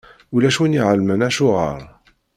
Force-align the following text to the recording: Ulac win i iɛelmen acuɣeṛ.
Ulac 0.35 0.57
win 0.59 0.77
i 0.77 0.79
iɛelmen 0.81 1.25
acuɣeṛ. 1.27 1.79